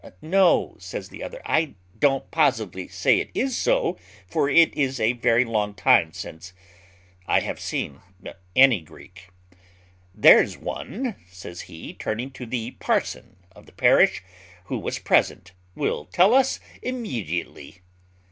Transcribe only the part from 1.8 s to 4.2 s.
don't positively say it is so;